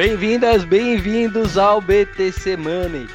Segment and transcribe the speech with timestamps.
[0.00, 3.06] Bem-vindas, bem-vindos ao BTC Money,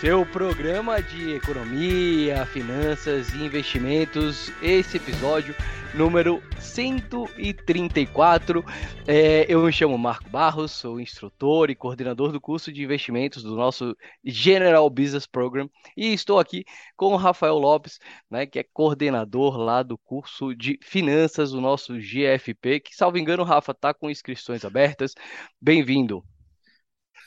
[0.00, 4.50] seu programa de economia, finanças e investimentos.
[4.62, 5.54] Esse episódio
[5.92, 8.64] número 134.
[9.06, 13.54] É, eu me chamo Marco Barros, sou instrutor e coordenador do curso de investimentos do
[13.54, 13.94] nosso
[14.24, 16.64] General Business Program e estou aqui
[16.96, 17.98] com o Rafael Lopes,
[18.30, 23.44] né, que é coordenador lá do curso de finanças do nosso GFP, que, salvo engano,
[23.44, 25.12] Rafa, está com inscrições abertas.
[25.60, 26.24] Bem-vindo.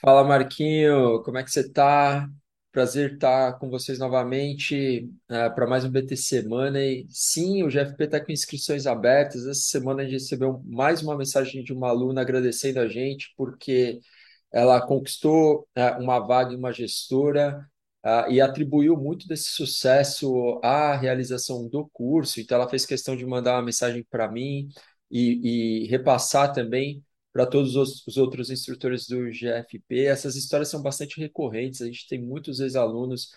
[0.01, 2.27] Fala Marquinho, como é que você está?
[2.73, 7.05] Prazer estar com vocês novamente uh, para mais um BTC Money.
[7.07, 9.45] Sim, o GFP está com inscrições abertas.
[9.45, 13.99] Essa semana a gente recebeu mais uma mensagem de uma aluna agradecendo a gente porque
[14.51, 17.63] ela conquistou uh, uma vaga em uma gestora
[18.03, 22.41] uh, e atribuiu muito desse sucesso à realização do curso.
[22.41, 24.67] Então, ela fez questão de mandar uma mensagem para mim
[25.11, 30.05] e, e repassar também para todos os, os, outros instrutores do GFP.
[30.05, 33.31] Essas histórias são bastante recorrentes, a gente tem muitos ex-alunos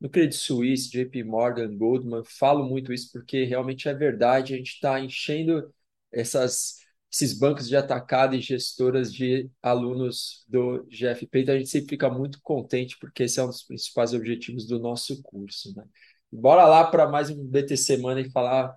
[0.00, 4.74] no Credit Suisse, JP Morgan, Goldman, falo muito isso porque realmente é verdade, a gente
[4.74, 5.72] está enchendo
[6.12, 6.76] essas,
[7.12, 12.10] esses bancos de atacado e gestoras de alunos do GFP, então a gente sempre fica
[12.10, 15.74] muito contente porque esse é um dos principais objetivos do nosso curso.
[15.76, 15.84] Né?
[16.30, 18.74] Bora lá para mais um BT Semana e falar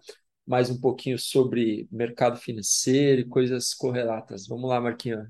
[0.51, 4.45] mais um pouquinho sobre mercado financeiro e coisas correlatas.
[4.47, 5.25] Vamos lá, Marquinhos.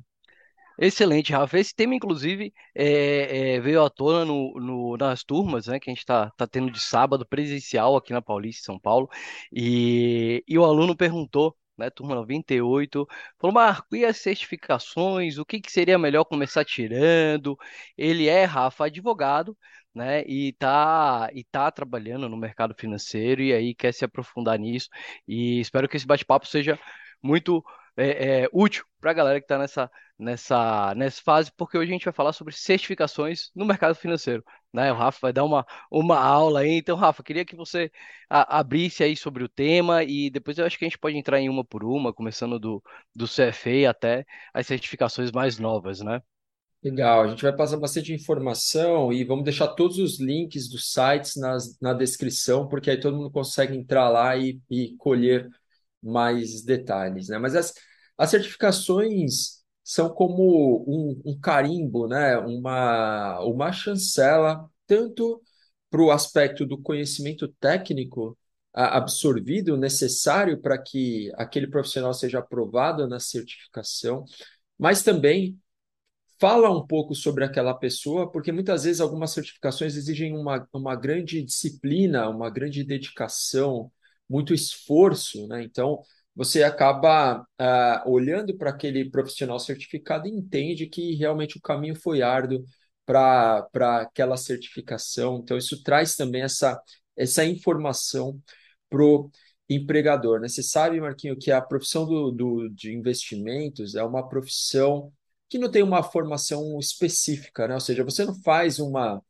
[0.80, 1.59] Excelente, Rafa.
[1.59, 5.94] Esse tema, inclusive, é, é, veio à tona no, no, nas turmas né, que a
[5.94, 9.08] gente está tá tendo de sábado presencial aqui na Paulista, São Paulo.
[9.52, 13.08] E, e o aluno perguntou, né, turma 98,
[13.39, 15.38] falou, Marco, e as certificações?
[15.38, 17.55] O que, que seria melhor começar tirando?
[17.95, 19.55] Ele é, Rafa, advogado,
[19.94, 20.23] né?
[20.25, 24.89] E tá, e tá trabalhando no mercado financeiro e aí quer se aprofundar nisso.
[25.28, 26.80] E espero que esse bate-papo seja
[27.22, 27.64] muito
[27.98, 31.94] é, é, útil para a galera que está nessa, nessa, nessa fase, porque hoje a
[31.94, 34.43] gente vai falar sobre certificações no mercado financeiro.
[34.73, 34.92] Né?
[34.92, 36.71] O Rafa vai dar uma, uma aula aí.
[36.77, 37.92] Então, Rafa, queria que você
[38.30, 41.39] a, abrisse aí sobre o tema e depois eu acho que a gente pode entrar
[41.39, 42.82] em uma por uma, começando do,
[43.15, 46.21] do CFA até as certificações mais novas, né?
[46.83, 51.36] Legal, a gente vai passar bastante informação e vamos deixar todos os links dos sites
[51.36, 55.47] nas, na descrição, porque aí todo mundo consegue entrar lá e, e colher
[56.02, 57.37] mais detalhes, né?
[57.37, 57.73] Mas as,
[58.17, 62.37] as certificações são como um, um carimbo, né?
[62.39, 65.39] Uma, uma chancela, tanto
[65.89, 68.36] para o aspecto do conhecimento técnico
[68.73, 74.25] absorvido, necessário para que aquele profissional seja aprovado na certificação,
[74.80, 75.59] mas também
[76.41, 81.43] fala um pouco sobre aquela pessoa, porque muitas vezes algumas certificações exigem uma, uma grande
[81.43, 83.91] disciplina, uma grande dedicação,
[84.27, 85.63] muito esforço, né?
[85.63, 86.02] Então,
[86.35, 92.21] você acaba uh, olhando para aquele profissional certificado e entende que realmente o caminho foi
[92.23, 92.63] árduo
[93.05, 93.67] para
[94.02, 95.39] aquela certificação.
[95.43, 96.81] Então, isso traz também essa,
[97.15, 98.39] essa informação
[98.89, 99.29] para o
[99.69, 100.39] empregador.
[100.39, 100.47] Né?
[100.47, 105.11] Você sabe, Marquinho, que a profissão do, do, de investimentos é uma profissão
[105.52, 107.73] que não tem uma formação específica, né?
[107.73, 109.22] Ou seja, você não faz uma,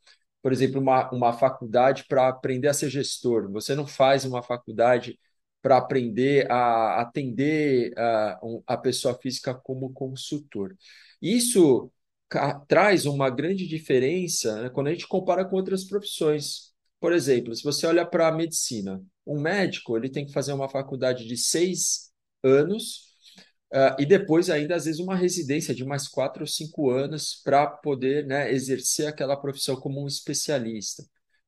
[0.42, 5.20] por exemplo, uma, uma faculdade para aprender a ser gestor, você não faz uma faculdade
[5.64, 10.76] para aprender a atender a, a pessoa física como consultor.
[11.22, 11.92] Isso
[12.68, 16.72] traz uma grande diferença né, quando a gente compara com outras profissões.
[17.00, 20.70] Por exemplo, se você olha para a medicina, um médico ele tem que fazer uma
[20.70, 22.12] faculdade de seis
[22.44, 23.11] anos
[23.74, 27.66] Uh, e depois, ainda, às vezes, uma residência de mais quatro ou cinco anos para
[27.68, 31.04] poder né, exercer aquela profissão como um especialista.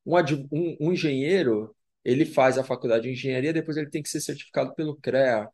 [0.06, 0.16] Um,
[0.52, 4.74] um, um, engenheiro, ele faz a faculdade de engenharia, depois ele tem que ser certificado
[4.74, 5.50] pelo CREA.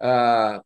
[0.00, 0.62] Uh,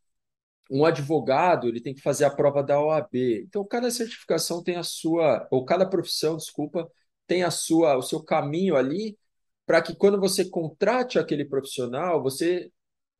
[0.71, 3.43] um advogado, ele tem que fazer a prova da OAB.
[3.45, 6.89] Então, cada certificação tem a sua, ou cada profissão, desculpa,
[7.27, 9.17] tem a sua, o seu caminho ali,
[9.65, 12.71] para que quando você contrate aquele profissional, você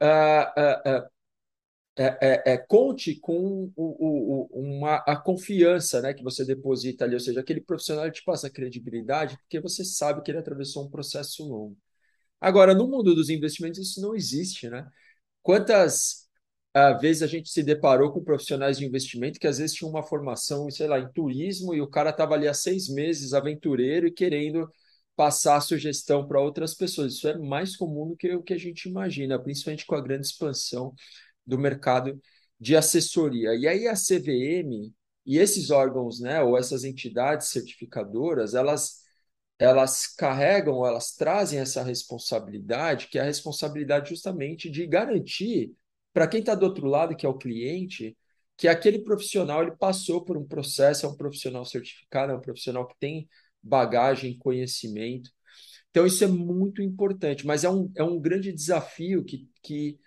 [0.02, 1.10] uh,
[1.96, 7.14] é, é, é, conte com o, o, uma, a confiança né, que você deposita ali,
[7.14, 11.48] ou seja, aquele profissional te passa credibilidade porque você sabe que ele atravessou um processo
[11.48, 11.78] longo.
[12.42, 14.86] Agora, no mundo dos investimentos, isso não existe, né?
[15.42, 16.28] Quantas
[16.76, 20.04] uh, vezes a gente se deparou com profissionais de investimento que às vezes tinham uma
[20.04, 24.12] formação, sei lá, em turismo e o cara estava ali há seis meses, aventureiro, e
[24.12, 24.70] querendo
[25.16, 27.14] passar a sugestão para outras pessoas.
[27.14, 30.28] Isso é mais comum do que o que a gente imagina, principalmente com a grande
[30.28, 30.94] expansão
[31.46, 32.20] do mercado
[32.60, 33.56] de assessoria.
[33.56, 34.94] E aí a CVM
[35.26, 39.02] e esses órgãos, né, ou essas entidades certificadoras, elas
[39.60, 45.74] elas carregam, elas trazem essa responsabilidade, que é a responsabilidade justamente de garantir
[46.12, 48.18] para quem está do outro lado, que é o cliente,
[48.58, 52.88] que aquele profissional ele passou por um processo, é um profissional certificado, é um profissional
[52.88, 53.28] que tem
[53.62, 55.32] bagagem, conhecimento.
[55.90, 59.98] Então, isso é muito importante, mas é um, é um grande desafio que, que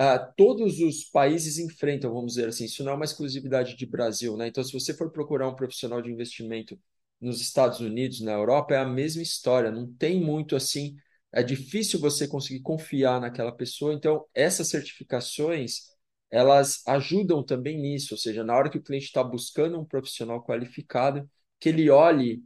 [0.00, 2.64] uh, todos os países enfrentam, vamos dizer assim.
[2.64, 4.48] Isso não é uma exclusividade de Brasil, né?
[4.48, 6.78] Então, se você for procurar um profissional de investimento
[7.20, 9.70] nos Estados Unidos, na Europa, é a mesma história.
[9.70, 10.96] Não tem muito assim.
[11.32, 13.92] É difícil você conseguir confiar naquela pessoa.
[13.94, 15.90] Então, essas certificações
[16.30, 20.42] elas ajudam também nisso, ou seja, na hora que o cliente está buscando um profissional
[20.44, 22.40] qualificado, que ele olhe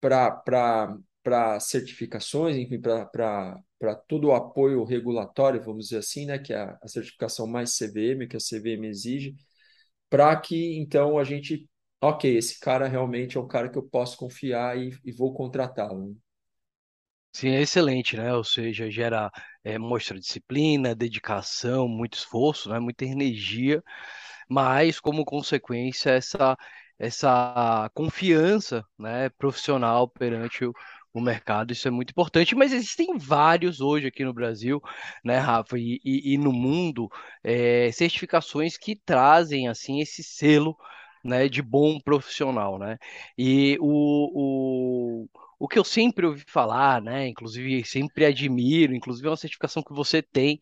[0.00, 3.58] para certificações, enfim, para
[4.06, 8.36] todo o apoio regulatório, vamos dizer assim, né, que é a, certificação mais CVM, que
[8.36, 9.36] a CVM exige,
[10.10, 11.68] para que então a gente,
[12.00, 16.16] ok, esse cara realmente é um cara que eu posso confiar e, e vou contratá-lo.
[17.32, 18.34] Sim, é excelente, né?
[18.34, 19.30] Ou seja, gera,
[19.62, 22.80] é, mostra disciplina, dedicação, muito esforço, né?
[22.80, 23.82] Muita energia,
[24.48, 26.56] mas como consequência essa
[26.98, 30.72] essa confiança, né, profissional perante o,
[31.12, 34.80] o mercado, isso é muito importante, mas existem vários hoje aqui no Brasil,
[35.24, 37.08] né, Rafa, e, e, e no mundo,
[37.42, 40.76] é, certificações que trazem, assim, esse selo,
[41.24, 42.96] né, de bom profissional, né,
[43.36, 45.28] e o, o
[45.60, 47.26] o que eu sempre ouvi falar, né?
[47.26, 50.60] Inclusive, sempre admiro, inclusive é uma certificação que você tem,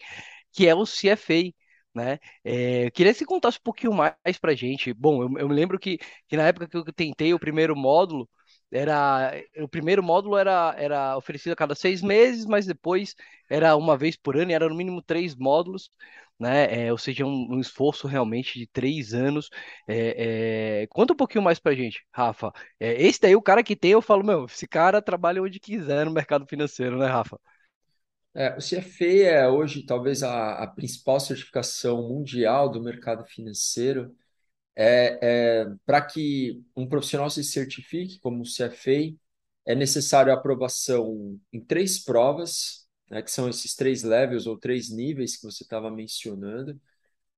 [0.53, 1.55] que é o CFA.
[1.95, 2.19] Né?
[2.45, 4.93] É, queria que você contasse um pouquinho mais para gente.
[4.93, 8.29] Bom, eu, eu me lembro que, que na época que eu tentei o primeiro módulo,
[8.71, 13.15] era o primeiro módulo era, era oferecido a cada seis meses, mas depois
[13.49, 15.91] era uma vez por ano, e era no mínimo três módulos
[16.39, 16.87] né?
[16.87, 19.49] É, ou seja, um, um, esforço realmente de três anos.
[19.89, 20.87] É, é...
[20.89, 22.53] Conta um pouquinho mais pra gente, Rafa.
[22.79, 26.05] É, esse daí, o cara que tem, eu falo, meu, esse cara trabalha onde quiser
[26.05, 27.39] no mercado financeiro, né, Rafa?
[28.35, 34.15] É, o CFA é hoje talvez a, a principal certificação mundial do mercado financeiro.
[34.77, 35.19] É,
[35.63, 39.17] é para que um profissional se certifique como CFA,
[39.67, 44.91] é necessário a aprovação em três provas, né, que são esses três levels ou três
[44.91, 46.81] níveis que você estava mencionando,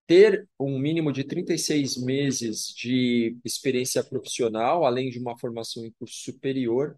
[0.07, 6.17] ter um mínimo de 36 meses de experiência profissional, além de uma formação em curso
[6.25, 6.97] superior.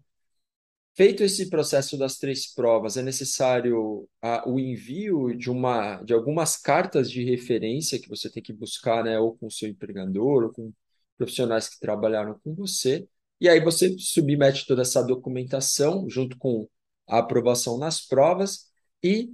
[0.93, 4.07] Feito esse processo das três provas, é necessário
[4.45, 9.17] o envio de, uma, de algumas cartas de referência que você tem que buscar, né,
[9.17, 10.73] ou com o seu empregador, ou com
[11.17, 13.07] profissionais que trabalharam com você.
[13.39, 16.67] E aí você submete toda essa documentação junto com
[17.07, 18.65] a aprovação nas provas
[19.01, 19.29] e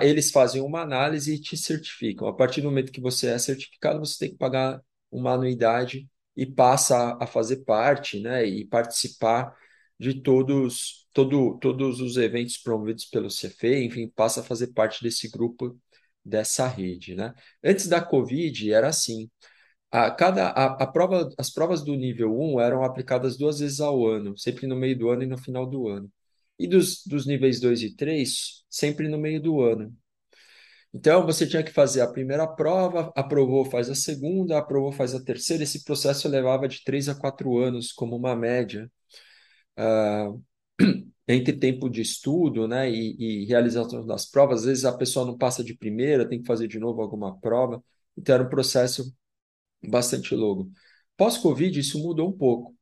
[0.00, 2.28] eles fazem uma análise e te certificam.
[2.28, 4.80] A partir do momento que você é certificado, você tem que pagar
[5.10, 9.54] uma anuidade e passa a, fazer parte, né, e participar
[10.12, 15.28] de todos, todo, todos os eventos promovidos pelo CFE, enfim, passa a fazer parte desse
[15.30, 15.78] grupo,
[16.24, 17.34] dessa rede, né?
[17.62, 19.30] Antes da Covid era assim.
[19.90, 24.06] A, cada, a, a prova, as provas do nível 1 eram aplicadas duas vezes ao
[24.06, 26.10] ano, sempre no meio do ano e no final do ano
[26.58, 29.94] e dos, dos níveis 2 e 3 sempre no meio do ano.
[30.92, 35.22] Então, você tinha que fazer a primeira prova, aprovou, faz a segunda, aprovou, faz a
[35.22, 35.64] terceira.
[35.64, 38.88] Esse processo levava de 3 a 4 anos, como uma média,
[39.78, 40.42] uh,
[41.26, 44.60] entre tempo de estudo né, e, e, realização das provas.
[44.60, 47.82] Às vezes a pessoa não passa de primeira, tem que fazer de novo alguma prova.
[48.16, 49.14] Então, era um processo
[49.86, 50.70] bastante longo.
[51.16, 52.74] Pós-Covid, isso mudou um pouco.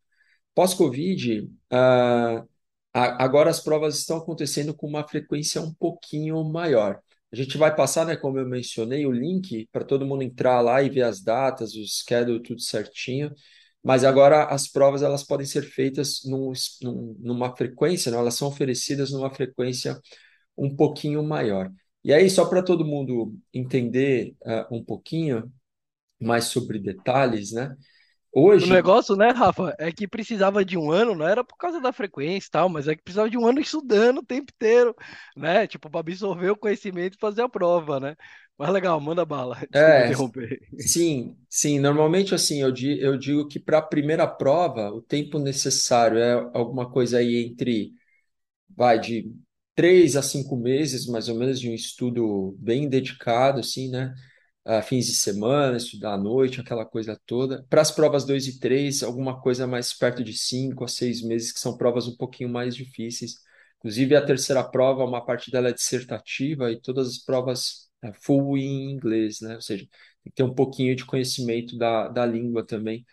[0.55, 2.49] Pós-Covid, uh,
[2.93, 7.01] agora as provas estão acontecendo com uma frequência um pouquinho maior.
[7.33, 10.83] A gente vai passar, né, como eu mencionei, o link para todo mundo entrar lá
[10.83, 13.33] e ver as datas, o schedule, tudo certinho.
[13.83, 18.49] Mas agora as provas elas podem ser feitas num, num, numa frequência, né, elas são
[18.49, 20.01] oferecidas numa frequência
[20.57, 21.71] um pouquinho maior.
[22.05, 25.53] E aí, só para todo mundo entender uh, um pouquinho
[26.21, 27.77] mais sobre detalhes, né?
[28.35, 28.65] Hoje.
[28.65, 31.93] O negócio, né, Rafa, é que precisava de um ano, não era por causa da
[31.93, 34.95] frequência e tal, mas é que precisava de um ano estudando o tempo inteiro,
[35.37, 35.67] né?
[35.67, 38.17] Tipo, para absorver o conhecimento e fazer a prova, né?
[38.57, 39.57] Mas legal, manda bala.
[39.71, 40.61] Desculpa é, interromper.
[40.79, 41.79] Sim, sim.
[41.81, 46.33] Normalmente, assim, eu digo, eu digo que para a primeira prova, o tempo necessário é
[46.55, 47.93] alguma coisa aí entre,
[48.77, 49.33] vai, de
[49.75, 54.15] três a cinco meses, mais ou menos, de um estudo bem dedicado, assim, né?
[54.67, 57.65] Uh, fins de semana, estudar à noite, aquela coisa toda.
[57.69, 61.53] Para as provas 2 e 3, alguma coisa mais perto de 5 a 6 meses,
[61.53, 63.37] que são provas um pouquinho mais difíceis.
[63.79, 68.57] Inclusive, a terceira prova, uma parte dela é dissertativa e todas as provas é full
[68.59, 69.55] em inglês, né?
[69.57, 69.85] Ou seja,
[70.23, 73.05] tem que ter um pouquinho de conhecimento da, da língua também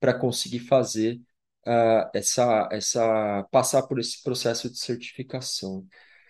[0.00, 1.20] para conseguir fazer
[1.66, 5.86] uh, essa, essa, passar por esse processo de certificação.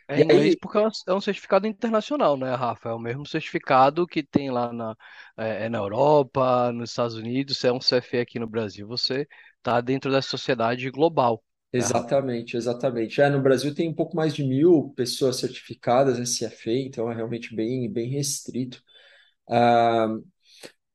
[0.08, 2.90] É E aí, porque é um é um certificado internacional, né, Rafa?
[2.90, 4.96] É o mesmo certificado que tem lá na,
[5.36, 9.26] é, é na Europa, nos Estados Unidos, se é um CFE aqui no Brasil, você
[9.58, 11.42] está dentro da sociedade global,
[11.76, 13.20] né, exatamente, exatamente.
[13.20, 17.54] É, no Brasil tem um pouco mais de mil pessoas certificadas SFA, então é realmente
[17.54, 18.82] bem, bem restrito.
[19.50, 20.08] Ah,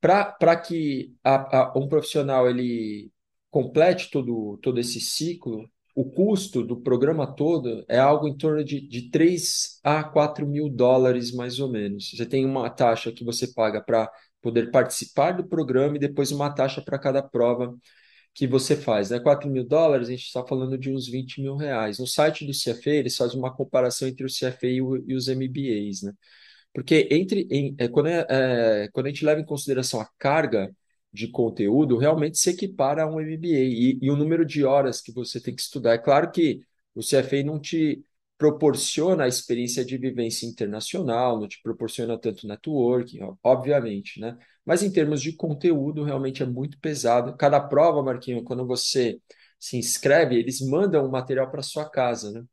[0.01, 3.11] para que a- a- um profissional ele
[3.51, 8.79] complete todo, todo esse ciclo, o custo do programa todo é algo em torno de,
[8.87, 12.11] de 3 a 4 mil dólares, mais ou menos.
[12.11, 14.09] Você tem uma taxa que você paga para
[14.41, 17.75] poder participar do programa e depois uma taxa para cada prova
[18.33, 19.09] que você faz.
[19.09, 19.19] Né?
[19.19, 21.99] 4 mil dólares, a gente está falando de uns 20 mil reais.
[21.99, 25.27] No site do CFA, eles fazem uma comparação entre o CFA e, o- e os
[25.27, 26.13] MBAs, né?
[26.73, 30.71] Porque entre em, é, quando, é, é, quando a gente leva em consideração a carga
[31.11, 35.11] de conteúdo, realmente se equipara a um MBA e, e o número de horas que
[35.11, 35.93] você tem que estudar.
[35.93, 36.61] É claro que
[36.93, 38.03] o CFA não te
[38.37, 44.37] proporciona a experiência de vivência internacional, não te proporciona tanto networking, obviamente, né?
[44.65, 47.35] Mas em termos de conteúdo, realmente é muito pesado.
[47.35, 49.19] Cada prova, Marquinhos, quando você
[49.59, 52.43] se inscreve, eles mandam o material para sua casa, né?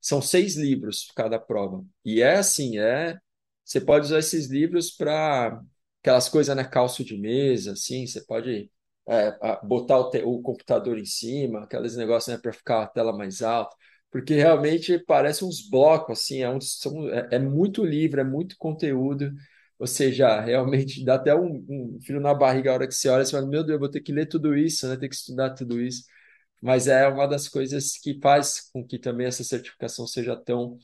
[0.00, 1.84] São seis livros cada prova.
[2.04, 3.18] E é assim, é.
[3.64, 5.60] Você pode usar esses livros para
[6.04, 6.64] aquelas coisas, né?
[6.64, 8.06] Calço de mesa, assim.
[8.06, 8.70] Você pode
[9.08, 9.32] é,
[9.64, 12.40] botar o, o computador em cima, aqueles negócios, né?
[12.40, 13.74] Para ficar a tela mais alta.
[14.10, 16.42] Porque realmente parece uns blocos, assim.
[16.42, 19.32] É, um, são, é, é muito livro, é muito conteúdo.
[19.78, 23.32] Ou seja, realmente dá até um, um na barriga a hora que você olha você
[23.32, 24.96] fala, meu Deus, eu vou ter que ler tudo isso, né?
[24.96, 26.04] Ter que estudar tudo isso
[26.62, 30.78] mas é uma das coisas que faz com que também essa certificação seja tão,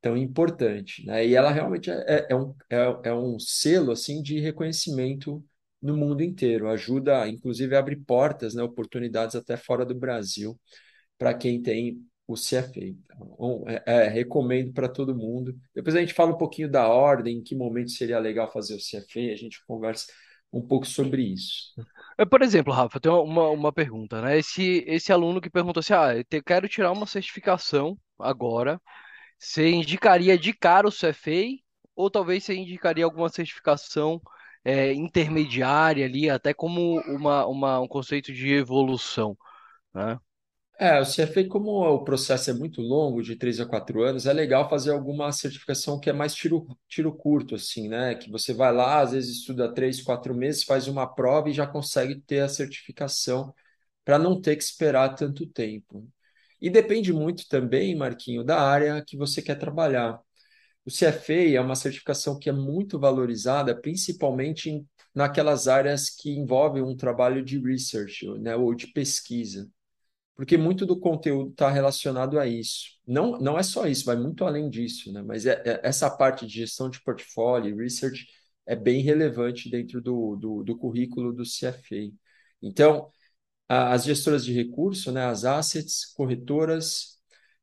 [0.00, 1.26] tão importante, né?
[1.26, 2.76] E ela realmente é, é, é um, é,
[3.10, 5.44] é um selo assim de reconhecimento
[5.82, 10.58] no mundo inteiro, ajuda, inclusive, a abrir portas, né, oportunidades até fora do Brasil
[11.18, 12.80] para quem tem o CFA.
[12.86, 15.56] Então, é, é, recomendo para todo mundo.
[15.74, 18.80] Depois a gente fala um pouquinho da ordem, em que momento seria legal fazer o
[18.80, 20.06] CFA, a gente conversa
[20.52, 21.74] um pouco sobre isso.
[22.18, 24.38] É, Por exemplo, Rafa, eu tenho uma, uma pergunta, né?
[24.38, 28.80] Esse, esse aluno que perguntou assim, ah, eu te- quero tirar uma certificação agora,
[29.40, 31.60] você indicaria de cara o CFA
[31.96, 34.22] ou talvez você indicaria alguma certificação
[34.64, 39.36] é, intermediária ali, até como uma, uma, um conceito de evolução,
[39.94, 40.18] né?
[40.78, 44.32] É, o CFA, como o processo é muito longo, de três a quatro anos, é
[44.32, 48.14] legal fazer alguma certificação que é mais tiro, tiro curto, assim, né?
[48.14, 51.66] Que você vai lá, às vezes estuda três, quatro meses, faz uma prova e já
[51.66, 53.54] consegue ter a certificação
[54.04, 56.08] para não ter que esperar tanto tempo.
[56.60, 60.20] E depende muito também, Marquinho, da área que você quer trabalhar.
[60.84, 66.82] O CFA é uma certificação que é muito valorizada, principalmente em, naquelas áreas que envolvem
[66.82, 69.68] um trabalho de research, né, ou de pesquisa
[70.36, 72.98] porque muito do conteúdo está relacionado a isso.
[73.06, 75.22] Não, não é só isso, vai muito além disso, né?
[75.22, 78.26] Mas é, é- essa parte de gestão de portfólio, research,
[78.66, 82.12] é bem relevante dentro do, do, do currículo do CFA.
[82.62, 83.10] Então,
[83.94, 87.18] as gestoras de recurso, né, as assets, corretoras,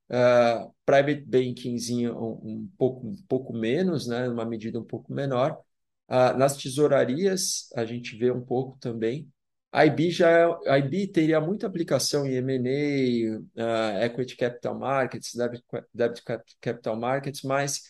[0.09, 5.59] ah, private bankingzinho um, um pouco, um pouco menos, né, uma medida um pouco menor.
[6.07, 9.29] Ah, nas tesourarias, a gente vê um pouco também.
[9.71, 15.33] A IB já é- a IB teria muita aplicação em M&A, ah, Equity Capital Markets,
[15.35, 17.81] Debt, Debt Cap- Capital Markets, mas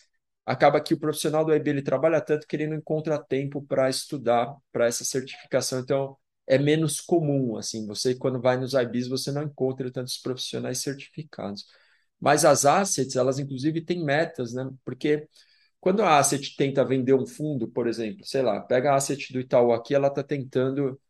[0.44, 3.88] acaba que o profissional do IB ele trabalha tanto que ele não encontra tempo para
[3.88, 5.78] estudar para essa certificação.
[5.80, 6.16] Então,
[6.48, 11.66] é menos comum, assim, você quando vai nos IBs, você não encontra tantos profissionais certificados.
[12.20, 14.68] Mas as assets, elas inclusive têm metas, né?
[14.84, 15.28] Porque
[15.80, 19.40] quando a asset tenta vender um fundo, por exemplo, sei lá, pega a asset do
[19.40, 21.00] Itaú aqui, ela está tentando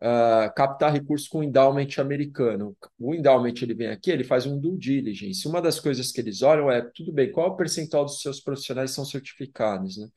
[0.00, 2.76] ah, captar recursos com endowment americano.
[2.98, 5.46] O endowment ele vem aqui, ele faz um due diligence.
[5.48, 8.90] Uma das coisas que eles olham é, tudo bem, qual o percentual dos seus profissionais
[8.92, 10.08] são certificados, né?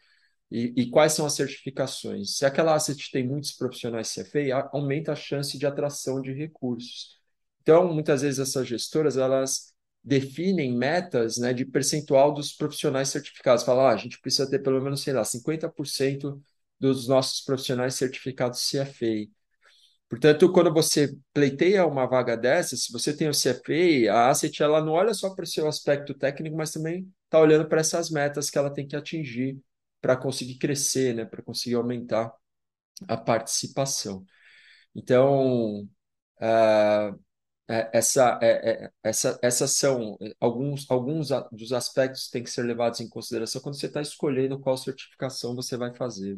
[0.51, 2.37] E, e quais são as certificações?
[2.37, 7.19] Se aquela asset tem muitos profissionais CFA, aumenta a chance de atração de recursos.
[7.61, 13.63] Então, muitas vezes essas gestoras, elas definem metas, né, de percentual dos profissionais certificados.
[13.63, 16.41] Falam, ah, a gente precisa ter pelo menos, sei lá, 50%
[16.79, 19.29] dos nossos profissionais certificados CFA.
[20.07, 24.83] Portanto, quando você pleiteia uma vaga dessa, se você tem o CFA, a Asset ela
[24.83, 28.49] não olha só para o seu aspecto técnico, mas também está olhando para essas metas
[28.49, 29.59] que ela tem que atingir
[30.01, 32.33] para conseguir crescer, né, para conseguir aumentar
[33.07, 34.25] a participação.
[34.95, 35.87] Então,
[37.67, 42.99] é- essa, é- essa, essas são alguns, alguns dos aspectos que têm que ser levados
[42.99, 46.37] em consideração quando você está escolhendo qual certificação você vai fazer.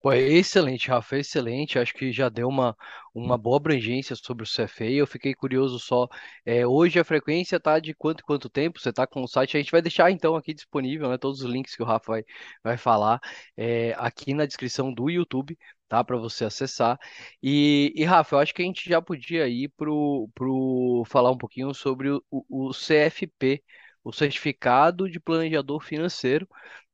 [0.00, 1.78] Pô, é excelente, Rafa, é excelente.
[1.78, 2.74] Acho que já deu uma,
[3.14, 4.84] uma boa abrangência sobre o CFA.
[4.86, 6.08] Eu fiquei curioso só.
[6.44, 8.80] é, hoje a frequência tá de quanto quanto tempo?
[8.80, 9.56] Você tá com o site?
[9.58, 11.18] A gente vai deixar então aqui disponível, né?
[11.18, 12.24] Todos os links que o Rafa vai,
[12.64, 13.20] vai falar
[13.56, 16.02] é, aqui na descrição do YouTube, tá?
[16.02, 16.98] Para você acessar.
[17.42, 21.38] E, e, Rafa, eu acho que a gente já podia ir pro, pro falar um
[21.38, 23.62] pouquinho sobre o o CFP,
[24.02, 26.48] o Certificado de Planejador Financeiro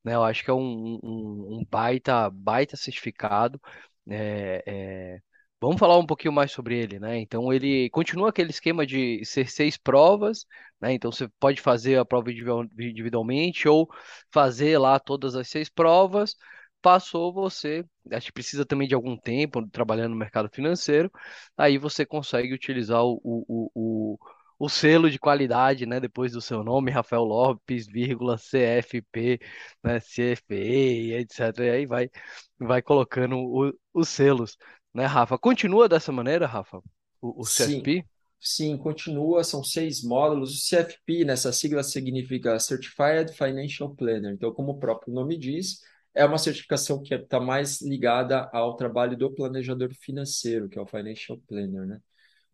[0.06, 0.14] né?
[0.16, 3.60] Eu acho que é um, um, um baita, baita certificado.
[4.08, 5.20] É, é,
[5.60, 7.18] Vamos falar um pouquinho mais sobre ele, né?
[7.18, 10.46] Então ele continua aquele esquema de ser seis provas,
[10.80, 10.92] né?
[10.92, 13.88] Então você pode fazer a prova individualmente ou
[14.30, 16.36] fazer lá todas as seis provas.
[16.82, 21.10] Passou você, acho que precisa também de algum tempo trabalhando no mercado financeiro,
[21.56, 24.18] aí você consegue utilizar o, o, o,
[24.58, 29.40] o selo de qualidade, né, depois do seu nome, Rafael Lopes, vírgula, CFP,
[29.84, 31.66] né, CFE, etc.
[31.66, 32.10] E aí vai,
[32.58, 34.56] vai colocando o- os selos,
[34.94, 35.38] né, Rafa?
[35.38, 36.78] Continua dessa maneira, Rafa?
[37.20, 38.04] O, o Sim, CFP?
[38.40, 40.52] sim, continua, são seis módulos.
[40.54, 44.32] O CFP, nessa sigla significa Certified Financial Planner.
[44.34, 45.80] Então, como o próprio nome diz,
[46.14, 50.86] é uma certificação que está mais ligada ao trabalho do planejador financeiro, que é o
[50.86, 52.00] Financial Planner, né?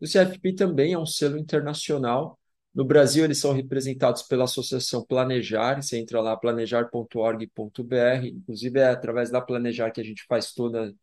[0.03, 2.37] O CFP também é um selo internacional.
[2.75, 5.81] No Brasil, eles são representados pela Associação Planejar.
[5.81, 8.25] Você entra lá, planejar.org.br.
[8.25, 10.93] Inclusive, é através da Planejar que a gente faz toda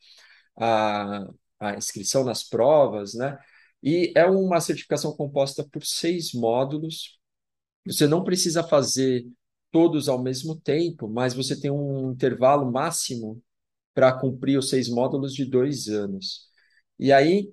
[0.59, 1.26] a,
[1.61, 3.38] a inscrição nas provas, né?
[3.83, 7.19] E é uma certificação composta por seis módulos.
[7.87, 9.26] Você não precisa fazer
[9.71, 13.42] todos ao mesmo tempo, mas você tem um intervalo máximo
[13.95, 16.49] para cumprir os seis módulos de dois anos.
[16.99, 17.50] E aí,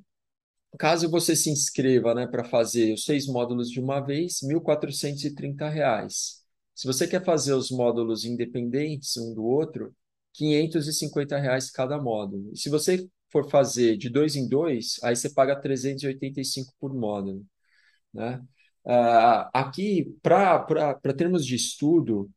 [0.78, 6.44] caso você se inscreva, né, para fazer os seis módulos de uma vez, 1.430 reais.
[6.76, 9.96] Se você quer fazer os módulos independentes um do outro,
[10.34, 12.52] 550 reais cada módulo.
[12.54, 17.46] E se você for fazer de dois em dois, aí você paga 385 por módulo,
[18.14, 18.42] né?
[18.86, 22.30] Ah, aqui, para termos de estudo,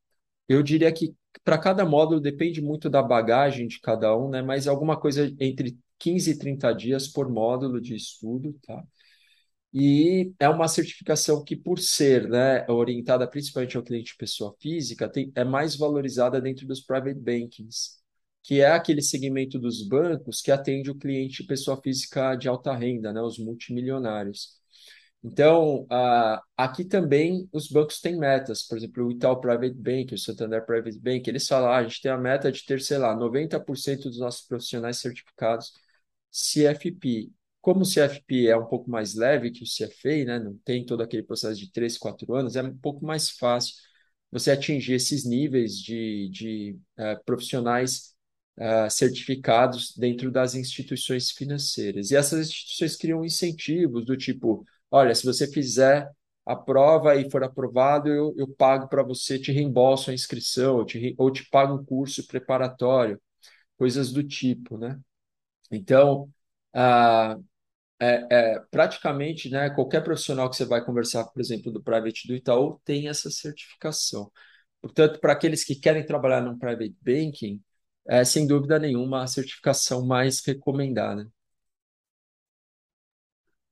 [0.49, 4.43] eu diria que para cada módulo depende muito da bagagem de cada um, né?
[4.43, 8.83] Mas alguma coisa entre 15 e 30 dias por módulo de estudo, tá?
[9.73, 15.31] E é uma certificação que, por ser, né, orientada principalmente ao cliente pessoa física, tem,
[15.35, 17.99] é mais valorizada dentro dos private bankings,
[18.43, 23.13] que é aquele segmento dos bancos que atende o cliente pessoa física de alta renda,
[23.13, 24.59] né, os multimilionários.
[25.23, 30.19] Então, ah, aqui também os bancos têm metas, por exemplo, o Itaú Private Bank, o
[30.19, 33.15] Santander Private Bank, eles falam, ah, a gente tem a meta de ter, sei lá,
[33.15, 35.73] 90% dos nossos profissionais certificados
[36.31, 37.31] CFP.
[37.61, 41.03] Como o CFP é um pouco mais leve que o CFA, né, não tem todo
[41.03, 43.75] aquele processo de 3, 4 anos, é um pouco mais fácil
[44.31, 48.15] você atingir esses níveis de, de eh, profissionais
[48.57, 52.11] eh, certificados dentro das instituições financeiras.
[52.11, 56.09] E essas instituições criam incentivos do tipo, olha, se você fizer
[56.47, 60.85] a prova e for aprovado, eu, eu pago para você, te reembolso a inscrição, ou
[60.85, 63.21] te, ou te pago um curso preparatório,
[63.79, 64.99] coisas do tipo, né?
[65.71, 66.31] Então,
[67.99, 72.35] é, é, praticamente, né, qualquer profissional que você vai conversar, por exemplo, do Private do
[72.35, 74.31] Itaú, tem essa certificação.
[74.81, 77.61] Portanto, para aqueles que querem trabalhar no Private Banking,
[78.09, 81.31] é sem dúvida nenhuma a certificação mais recomendada.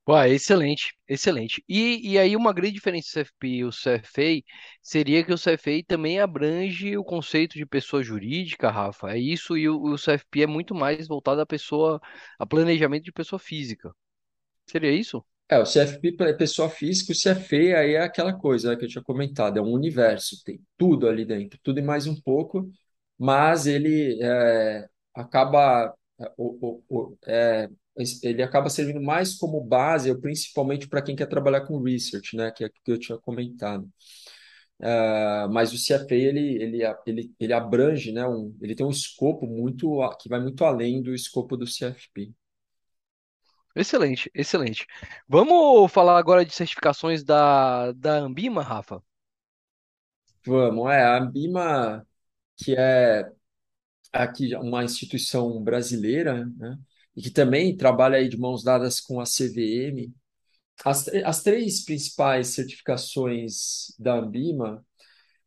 [0.08, 1.62] Ué, excelente, excelente.
[1.68, 4.42] E, e aí uma grande diferença do CFP e o CFA
[4.82, 9.10] seria que o CFA também abrange o conceito de pessoa jurídica, Rafa.
[9.12, 12.00] É isso, e o, o CFP é muito mais voltado à pessoa,
[12.38, 13.94] a planejamento de pessoa física.
[14.66, 15.24] Seria isso?
[15.50, 18.88] É, o CFP é pessoa física, o CFA aí é aquela coisa, né, que eu
[18.88, 22.70] tinha comentado, é um universo, tem tudo ali dentro, tudo e mais um pouco,
[23.18, 27.68] mas ele é, acaba é, o, o, o- é,
[28.22, 32.64] ele acaba servindo mais como base, principalmente para quem quer trabalhar com research, né, que
[32.64, 33.88] é o que eu tinha comentado.
[34.80, 39.46] É, mas o CFA ele, ele, ele, ele abrange, né, um, ele tem um escopo
[39.46, 42.32] muito que vai muito além do escopo do CFP.
[43.74, 44.86] Excelente, excelente.
[45.28, 49.02] Vamos falar agora de certificações da, da Ambima, Rafa?
[50.46, 52.06] Vamos, é, a Ambima,
[52.56, 53.30] que é
[54.12, 56.78] aqui uma instituição brasileira, né?
[57.18, 60.14] E que também trabalha aí de mãos dadas com a CVM.
[60.84, 64.86] As, as três principais certificações da Ambima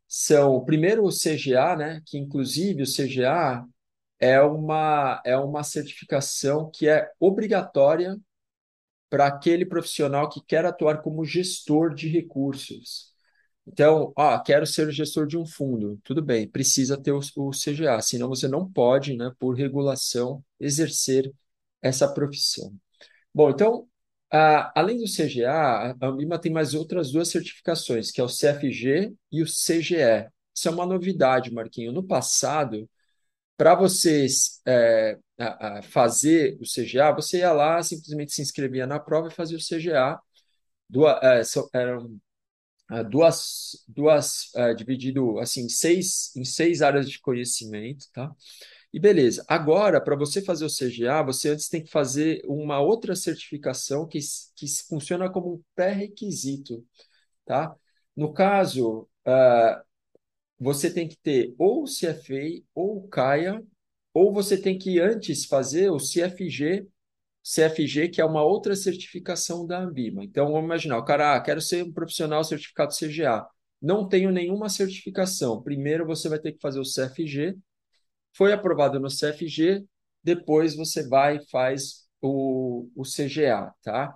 [0.05, 2.01] são, primeiro, o CGA, né?
[2.05, 3.65] Que inclusive o CGA
[4.19, 8.19] é uma, é uma certificação que é obrigatória
[9.09, 13.13] para aquele profissional que quer atuar como gestor de recursos.
[13.65, 15.97] Então, ah, quero ser gestor de um fundo.
[16.03, 21.31] Tudo bem, precisa ter o, o CGA, senão você não pode, né, por regulação, exercer
[21.81, 22.73] essa profissão.
[23.33, 23.87] Bom, então,
[24.31, 29.13] ah, além do CGA, a Ambima tem mais outras duas certificações, que é o CFG
[29.31, 30.29] e o CGE.
[30.55, 31.91] Isso é uma novidade, Marquinho.
[31.91, 32.89] No passado,
[33.57, 38.99] para vocês é, a, a fazer o CGA, você ia lá, simplesmente se inscrevia na
[38.99, 40.19] prova e fazia o CGA.
[40.89, 41.41] Duas, é,
[41.79, 42.19] eram
[42.91, 48.31] é, duas, duas é, dividido assim, seis, em seis áreas de conhecimento, tá?
[48.93, 49.45] E beleza.
[49.47, 54.19] Agora, para você fazer o CGA, você antes tem que fazer uma outra certificação que,
[54.55, 56.85] que funciona como um pré-requisito,
[57.45, 57.73] tá?
[58.15, 59.81] No caso, uh,
[60.59, 63.63] você tem que ter ou o CFA ou o CAIA,
[64.13, 66.87] ou você tem que antes fazer o CFG,
[67.43, 70.23] CFG, que é uma outra certificação da Ambima.
[70.23, 73.47] Então, vamos imaginar, o cara, ah, quero ser um profissional certificado CGA.
[73.81, 75.61] Não tenho nenhuma certificação.
[75.61, 77.57] Primeiro você vai ter que fazer o CFG,
[78.33, 79.85] foi aprovado no CFG,
[80.23, 84.15] depois você vai e faz o, o CGA, tá?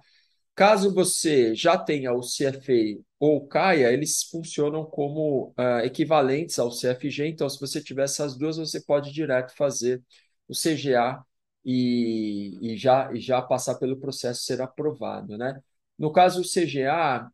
[0.56, 7.28] Caso você já tenha o CFA ou CAIA, eles funcionam como uh, equivalentes ao CFG,
[7.28, 10.02] então se você tiver essas duas, você pode direto fazer
[10.48, 11.22] o CGA
[11.64, 15.62] e, e, já, e já passar pelo processo ser aprovado, né?
[15.98, 17.30] No caso do CGA,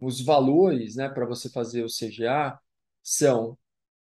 [0.00, 2.58] os valores né, para você fazer o CGA
[3.02, 3.56] são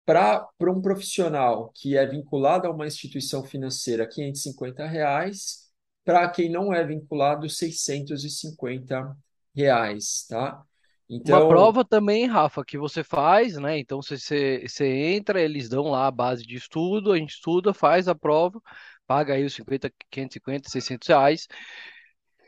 [0.05, 5.71] para um profissional que é vinculado a uma instituição financeira, 550 reais,
[6.05, 9.17] para quem não é vinculado, 650
[9.55, 10.63] reais, tá?
[11.09, 11.41] Então...
[11.41, 13.79] Uma prova também, Rafa, que você faz, né?
[13.79, 17.75] Então você, você, você entra, eles dão lá a base de estudo, a gente estuda,
[17.75, 18.61] faz a prova,
[19.07, 21.47] paga aí os 50, 550, 600 reais.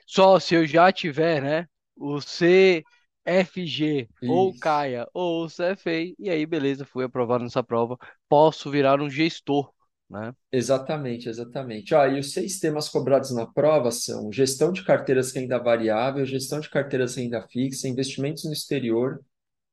[0.07, 1.67] Só se eu já tiver, né?
[1.97, 2.83] O C
[3.25, 4.33] FG, Isso.
[4.33, 7.97] ou CAIA, ou CFA, e aí, beleza, fui aprovado nessa prova,
[8.29, 9.73] posso virar um gestor,
[10.09, 10.35] né?
[10.53, 11.95] Exatamente, exatamente.
[11.95, 16.61] Ó, e os seis temas cobrados na prova são gestão de carteiras renda variável, gestão
[16.61, 19.21] de carteiras renda fixa, investimentos no exterior,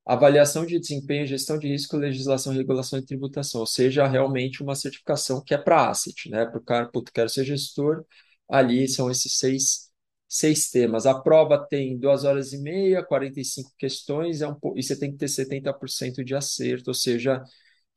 [0.05, 5.43] avaliação de desempenho, gestão de risco, legislação, regulação e tributação, ou seja, realmente uma certificação
[5.43, 6.45] que é para asset, né?
[6.45, 8.05] Para o cara, puto, quero ser gestor,
[8.49, 9.90] ali são esses seis
[10.31, 11.05] seis temas.
[11.05, 15.17] A prova tem duas horas e meia, 45 questões, é um, e você tem que
[15.17, 17.43] ter 70% de acerto, ou seja,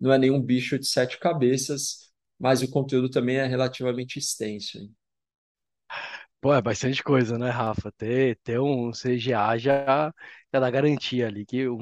[0.01, 4.79] não é nenhum bicho de sete cabeças, mas o conteúdo também é relativamente extenso.
[4.79, 4.92] Hein?
[6.40, 7.90] Pô, é bastante coisa, né, Rafa?
[7.92, 10.12] Ter, ter um CGA já,
[10.53, 11.79] já dá garantia ali, que o,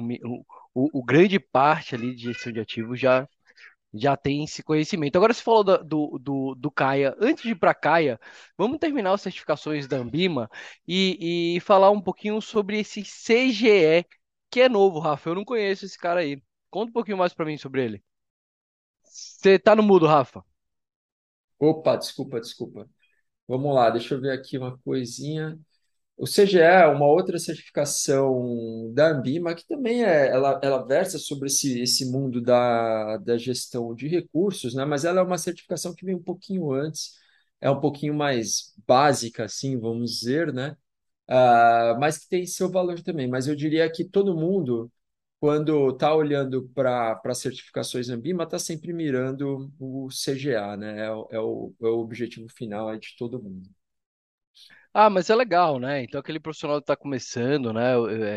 [0.73, 3.27] o, o grande parte ali de gestão de ativos já,
[3.93, 5.15] já tem esse conhecimento.
[5.15, 7.15] Agora, você falou do, do, do, do Caia.
[7.19, 8.19] Antes de ir para Caia,
[8.57, 10.49] vamos terminar as certificações da Ambima
[10.87, 14.05] e, e falar um pouquinho sobre esse CGE,
[14.49, 15.29] que é novo, Rafa.
[15.29, 16.41] Eu não conheço esse cara aí.
[16.69, 18.03] Conta um pouquinho mais para mim sobre ele.
[19.03, 20.43] Você tá no mudo, Rafa.
[21.59, 22.89] Opa, desculpa, desculpa.
[23.47, 25.59] Vamos lá, deixa eu ver aqui uma coisinha.
[26.17, 31.47] O CGE é uma outra certificação da Ambima, que também é, ela, ela versa sobre
[31.47, 34.85] esse, esse mundo da, da gestão de recursos, né?
[34.85, 37.13] mas ela é uma certificação que vem um pouquinho antes,
[37.59, 40.77] é um pouquinho mais básica, assim, vamos dizer, né?
[41.29, 43.27] Uh, mas que tem seu valor também.
[43.27, 44.91] Mas eu diria que todo mundo,
[45.39, 51.01] quando está olhando para certificações Ambima, está sempre mirando o CGA, né?
[51.01, 53.69] É, é, o, é o objetivo final de todo mundo.
[54.95, 56.03] Ah, mas é legal, né?
[56.03, 57.93] Então, aquele profissional que está começando, né?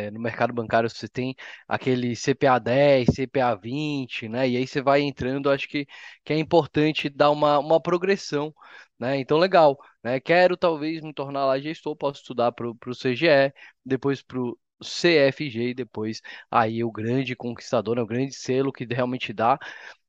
[0.07, 1.35] É, no mercado bancário, você tem
[1.69, 4.49] aquele CPA 10, CPA 20, né?
[4.49, 5.87] E aí você vai entrando, acho que,
[6.25, 8.55] que é importante dar uma, uma progressão,
[8.99, 9.19] né?
[9.21, 10.19] Então, legal, né?
[10.19, 13.53] Quero talvez me tornar lá gestor, posso estudar para o CGE,
[13.85, 18.03] depois para o CFG e depois aí o grande conquistador, né?
[18.03, 19.59] O grande selo que realmente dá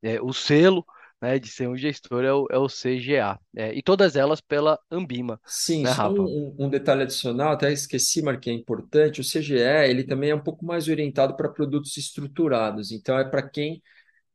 [0.02, 0.86] é, o selo
[1.22, 3.40] né, de ser um gestor é o, é o CGA.
[3.56, 5.40] É, e todas elas pela Ambima.
[5.46, 9.56] Sim, né, só um, um, detalhe adicional, até esqueci, mas que é importante, o CGE
[9.88, 13.82] ele também é um pouco mais orientado para produtos estruturados, então é para quem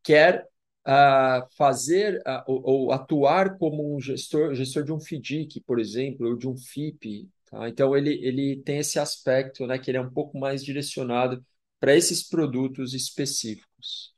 [0.03, 0.47] quer
[0.87, 6.29] uh, fazer uh, ou, ou, atuar como um gestor, gestor de um FDIC, por exemplo,
[6.29, 7.29] ou de um FIP.
[7.47, 7.69] Tá?
[7.69, 11.45] Então ele, ele tem esse aspecto, né, que ele é um pouco mais direcionado
[11.79, 14.12] para esses produtos específicos.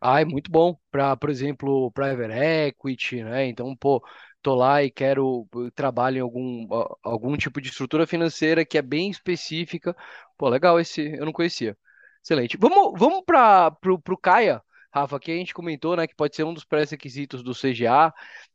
[0.00, 3.46] Ah, é muito bom para, por exemplo, private equity, né?
[3.46, 4.02] Então, pô,
[4.42, 6.66] tô lá e quero trabalho em algum,
[7.02, 9.96] algum tipo de estrutura financeira que é bem específica.
[10.36, 11.76] Pô, legal esse, eu não conhecia.
[12.22, 12.56] Excelente.
[12.56, 16.54] Vamos, vamos para pro Caia, Rafa, que a gente comentou, né, que pode ser um
[16.54, 18.12] dos pré-requisitos do CGA.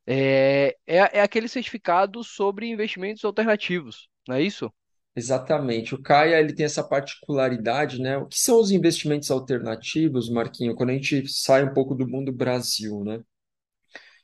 [0.07, 4.71] É, é, é aquele certificado sobre investimentos alternativos, não é isso?
[5.15, 5.93] Exatamente.
[5.93, 8.17] O Caia ele tem essa particularidade, né?
[8.17, 12.31] O que são os investimentos alternativos, Marquinho, quando a gente sai um pouco do mundo
[12.31, 13.23] Brasil, né?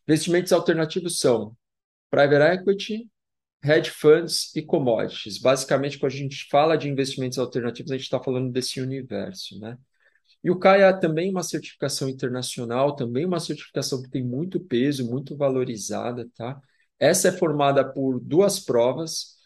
[0.08, 1.56] Investimentos alternativos são
[2.10, 3.08] private equity,
[3.64, 5.40] hedge funds e commodities.
[5.40, 9.78] Basicamente, quando a gente fala de investimentos alternativos, a gente está falando desse universo, né?
[10.44, 15.10] E o CAIA é também uma certificação internacional, também uma certificação que tem muito peso,
[15.10, 16.60] muito valorizada, tá?
[16.98, 19.38] Essa é formada por duas provas.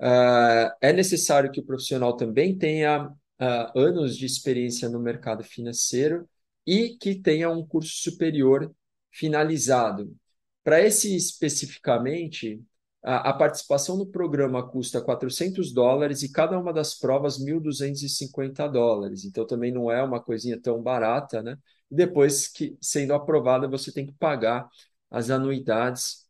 [0.00, 6.28] Uh, é necessário que o profissional também tenha uh, anos de experiência no mercado financeiro
[6.66, 8.72] e que tenha um curso superior
[9.10, 10.14] finalizado.
[10.62, 12.62] Para esse especificamente,
[13.02, 19.24] a, a, participação no programa custa 400 dólares e cada uma das provas 1.250 dólares.
[19.24, 21.56] Então também não é uma coisinha tão barata, né?
[21.90, 24.68] Depois que sendo aprovada, você tem que pagar
[25.10, 26.27] as anuidades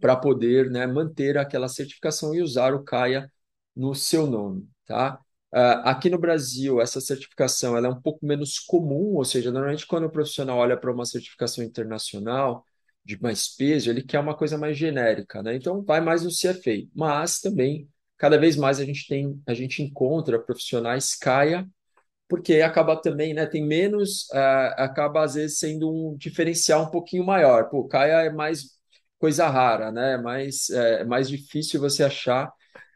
[0.00, 3.30] para poder né, manter aquela certificação e usar o CAIA
[3.74, 5.20] no seu nome, tá?
[5.52, 9.86] Uh, aqui no Brasil, essa certificação ela é um pouco menos comum, ou seja, normalmente
[9.86, 12.64] quando o profissional olha para uma certificação internacional,
[13.04, 15.54] de mais peso, ele quer uma coisa mais genérica, né?
[15.54, 16.88] Então vai mais no CFA.
[16.94, 21.68] Mas também, cada vez mais a gente tem, a gente encontra profissionais CAIA,
[22.28, 23.46] porque acaba também, né?
[23.46, 27.68] Tem menos, uh, acaba às vezes sendo um diferencial um pouquinho maior.
[27.70, 28.73] Pô, CAIA é mais
[29.24, 30.18] coisa rara, né?
[30.18, 32.52] Mais, é mais difícil você achar.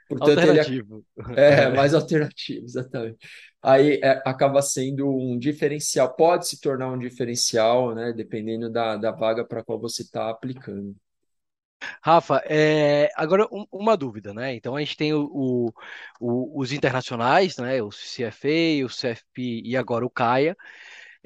[0.09, 1.05] Portanto, alternativo.
[1.29, 3.19] ele é, é mais alternativo, exatamente
[3.63, 9.11] aí é, acaba sendo um diferencial, pode se tornar um diferencial, né, dependendo da, da
[9.11, 10.95] vaga para qual você está aplicando.
[12.03, 14.55] Rafa, é, agora um, uma dúvida, né?
[14.55, 15.73] Então a gente tem o, o,
[16.21, 17.81] o, os internacionais, né?
[17.81, 20.57] O CFA, o CFP e agora o CAIA.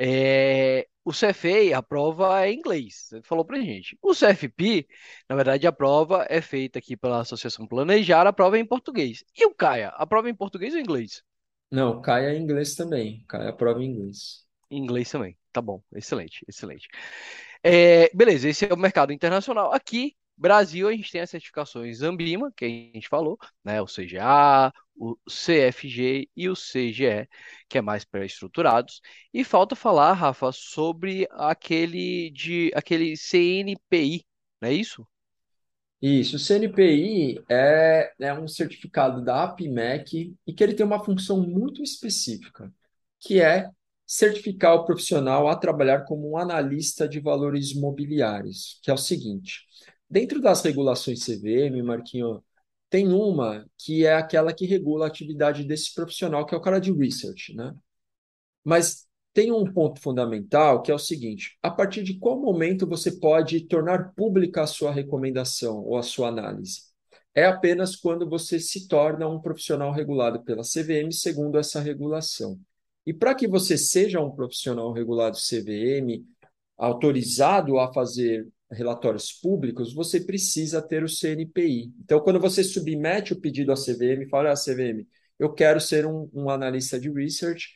[0.04, 3.96] É, o CFA, a prova é em inglês, você falou pra gente.
[4.02, 4.88] O CFP,
[5.28, 9.24] na verdade, a prova é feita aqui pela Associação Planejar, a prova é em português.
[9.36, 11.22] E o CAIA, a prova é em português ou em inglês?
[11.70, 13.24] Não, cai é inglês também.
[13.28, 14.44] Cai a prova em inglês.
[14.68, 15.38] Em inglês também.
[15.52, 15.80] Tá bom.
[15.94, 16.88] Excelente, excelente.
[17.62, 19.72] É, beleza, esse é o mercado internacional.
[19.72, 23.80] Aqui, Brasil, a gente tem as certificações Ambima, que a gente falou, né?
[23.80, 27.28] O CGA, o CFG e o CGE,
[27.68, 29.00] que é mais pré-estruturados.
[29.32, 34.24] E falta falar, Rafa, sobre aquele de aquele CNPI,
[34.60, 35.06] não é isso?
[36.00, 41.40] Isso, o CNPI é, é um certificado da APMEC e que ele tem uma função
[41.40, 42.72] muito específica,
[43.20, 43.70] que é
[44.04, 49.60] certificar o profissional a trabalhar como um analista de valores imobiliários, que é o seguinte,
[50.12, 52.44] dentro das regulações CVM, Marquinho,
[52.90, 56.78] tem uma que é aquela que regula a atividade desse profissional, que é o cara
[56.78, 57.74] de research, né?
[58.62, 63.18] Mas tem um ponto fundamental que é o seguinte: a partir de qual momento você
[63.18, 66.82] pode tornar pública a sua recomendação ou a sua análise?
[67.34, 72.60] É apenas quando você se torna um profissional regulado pela CVM segundo essa regulação.
[73.06, 76.22] E para que você seja um profissional regulado CVM,
[76.76, 81.92] autorizado a fazer relatórios públicos, você precisa ter o CNPI.
[82.02, 85.06] Então, quando você submete o pedido à CVM, fala ah, CVM,
[85.38, 87.68] eu quero ser um, um analista de research,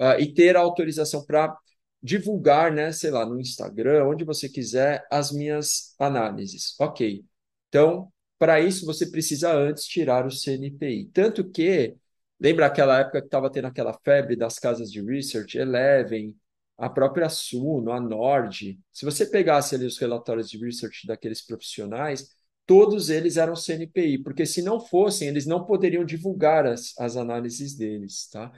[0.00, 1.56] uh, e ter a autorização para
[2.02, 6.74] divulgar, né, sei lá, no Instagram, onde você quiser, as minhas análises.
[6.80, 7.22] Ok.
[7.68, 11.10] Então, para isso, você precisa antes tirar o CNPI.
[11.12, 11.94] Tanto que,
[12.40, 16.34] lembra aquela época que estava tendo aquela febre das casas de research, Eleven,
[16.80, 18.80] a própria Suno, a Nord.
[18.90, 22.30] Se você pegasse ali os relatórios de research daqueles profissionais,
[22.64, 27.76] todos eles eram CNPI, porque se não fossem, eles não poderiam divulgar as, as análises
[27.76, 28.50] deles, tá?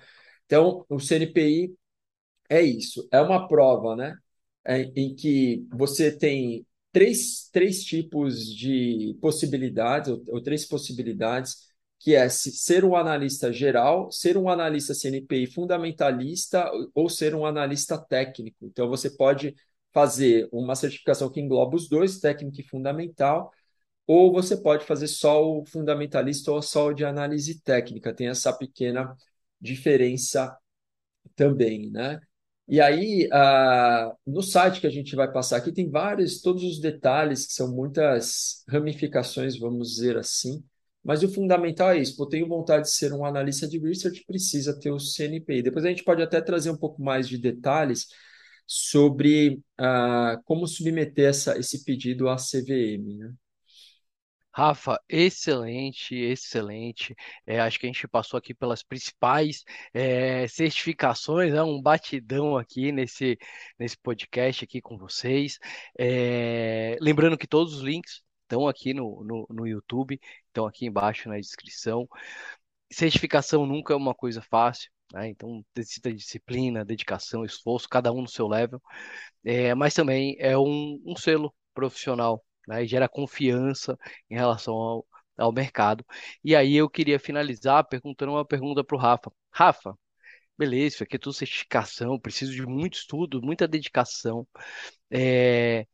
[0.46, 1.74] Então, o CNPI
[2.48, 4.16] é isso, é uma prova, né?
[4.64, 11.71] É, em que você tem três, três tipos de possibilidades, ou, ou três possibilidades,
[12.02, 17.96] que é ser um analista geral, ser um analista CNPI fundamentalista ou ser um analista
[17.96, 18.66] técnico.
[18.66, 19.54] Então, você pode
[19.92, 23.52] fazer uma certificação que engloba os dois, técnico e fundamental,
[24.06, 28.12] ou você pode fazer só o fundamentalista ou só o de análise técnica.
[28.12, 29.16] Tem essa pequena
[29.60, 30.56] diferença
[31.36, 32.20] também, né?
[32.66, 36.80] E aí, uh, no site que a gente vai passar aqui, tem vários, todos os
[36.80, 40.64] detalhes, que são muitas ramificações, vamos dizer assim,
[41.04, 42.20] mas o fundamental é isso.
[42.22, 45.62] Eu tenho vontade de ser um analista de research, precisa ter o CNPI.
[45.62, 48.06] Depois a gente pode até trazer um pouco mais de detalhes
[48.66, 53.34] sobre uh, como submeter essa, esse pedido à CVM, né?
[54.54, 57.14] Rafa, excelente, excelente.
[57.46, 62.92] É, acho que a gente passou aqui pelas principais é, certificações, é um batidão aqui
[62.92, 63.38] nesse,
[63.78, 65.58] nesse podcast aqui com vocês.
[65.98, 70.20] É, lembrando que todos os links estão aqui no, no, no YouTube,
[70.52, 72.08] estão aqui embaixo na descrição.
[72.92, 75.28] certificação nunca é uma coisa fácil, né?
[75.28, 78.80] Então necessita disciplina, dedicação, esforço, cada um no seu level.
[79.44, 82.86] É, mas também é um, um selo profissional, né?
[82.86, 83.98] Gera confiança
[84.30, 85.06] em relação ao,
[85.38, 86.04] ao mercado.
[86.44, 89.32] E aí eu queria finalizar perguntando uma pergunta para o Rafa.
[89.50, 89.98] Rafa,
[90.58, 94.46] beleza, isso aqui é tudo certificação, preciso de muito estudo, muita dedicação.
[95.10, 95.86] É,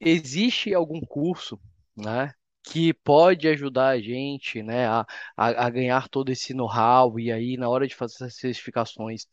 [0.00, 1.60] existe algum curso,
[1.96, 2.32] né,
[2.66, 7.68] que pode ajudar a gente, né, a, a, ganhar todo esse know-how e aí na
[7.68, 9.26] hora de fazer essas certificações,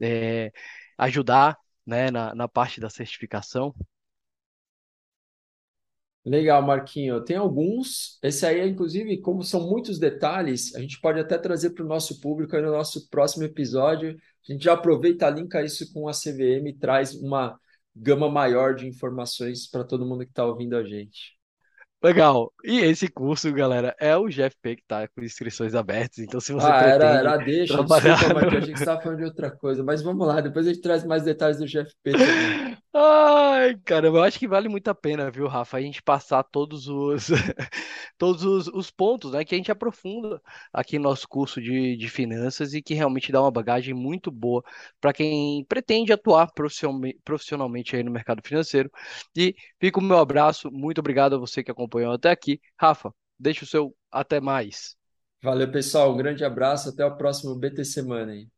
[0.00, 0.52] é,
[0.98, 3.74] ajudar, né, na, na parte da certificação?
[6.24, 7.22] Legal, Marquinho.
[7.24, 8.18] Tem alguns.
[8.22, 12.20] Esse aí, inclusive, como são muitos detalhes, a gente pode até trazer para o nosso
[12.20, 14.16] público aí no nosso próximo episódio.
[14.48, 17.58] A gente já aproveita, linka isso com a CVM e traz uma
[17.94, 21.34] gama maior de informações para todo mundo que está ouvindo a gente.
[22.04, 22.52] Legal.
[22.62, 26.18] E esse curso, galera, é o GFP que está com inscrições abertas.
[26.18, 27.72] Então, se você Ah, era, era deixa.
[27.72, 29.82] trabalhar Desculpa, Achei que você estava falando de outra coisa.
[29.82, 32.76] Mas vamos lá, depois a gente traz mais detalhes do GFP também.
[32.96, 36.86] Ai, caramba, eu acho que vale muito a pena, viu, Rafa, a gente passar todos
[36.86, 37.26] os
[38.16, 40.40] todos os, os pontos, né, que a gente aprofunda
[40.72, 44.62] aqui no nosso curso de, de finanças e que realmente dá uma bagagem muito boa
[45.00, 46.52] para quem pretende atuar
[47.24, 48.88] profissionalmente, aí no mercado financeiro.
[49.36, 52.60] E fica o meu abraço, muito obrigado a você que acompanhou até aqui.
[52.80, 54.96] Rafa, deixa o seu até mais.
[55.40, 56.12] Valeu, pessoal.
[56.12, 56.88] Um grande abraço.
[56.88, 58.48] Até o próximo BT Semana aí.